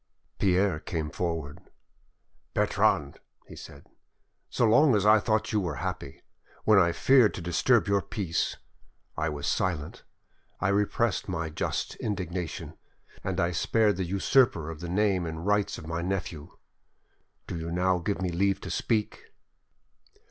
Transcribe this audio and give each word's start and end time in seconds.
Pierre 0.39 0.79
came 0.79 1.11
forward. 1.11 1.59
"Bertrande," 2.55 3.19
he 3.45 3.55
said, 3.55 3.85
"so 4.49 4.65
long 4.65 4.95
as 4.95 5.05
I 5.05 5.19
thought 5.19 5.51
you 5.53 5.59
were 5.61 5.75
happy, 5.75 6.23
when 6.63 6.79
I 6.79 6.91
feared 6.91 7.35
to 7.35 7.39
disturb 7.41 7.87
your 7.87 8.01
peace, 8.01 8.57
I 9.15 9.29
was 9.29 9.45
silent, 9.45 10.01
I 10.59 10.69
repressed 10.69 11.29
my 11.29 11.51
just 11.51 11.93
indignation, 11.97 12.79
and 13.23 13.39
I 13.39 13.51
spared 13.51 13.97
the 13.97 14.03
usurper 14.05 14.71
of 14.71 14.79
the 14.79 14.89
name 14.89 15.27
and 15.27 15.45
rights 15.45 15.77
of 15.77 15.85
my 15.85 16.01
nephew. 16.01 16.57
Do 17.45 17.55
you 17.59 17.71
now 17.71 17.99
give 17.99 18.23
me 18.23 18.29
leave 18.31 18.59
to 18.61 18.71
speak?" 18.71 19.25